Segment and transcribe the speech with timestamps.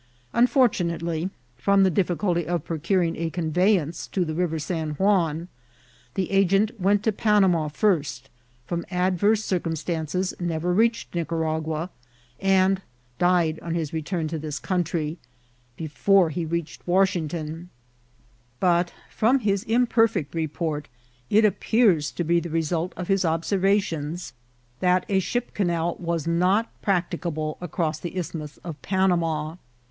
[0.33, 0.99] Unfor PROBABLfi GOtT OV THX CANAL.
[1.29, 3.29] 417 tanatefy) from ^e diffioulty of proouriBg a
[3.85, 5.47] conveyinos to the River San Joan,
[6.15, 8.21] the agent went to Pamma fifst,
[8.65, 11.89] from adverae circumstances never reached Nioa» ragua^
[12.39, 12.81] and
[13.19, 15.19] died on his return to ikis country,
[15.77, 17.69] before ha reached Washington;
[18.59, 20.87] but, from his imperfect report,
[21.29, 24.33] it appears to be the result of his obserrations
[24.79, 29.57] that a ship canal was not practicable across the Isthmus of Pana» ma.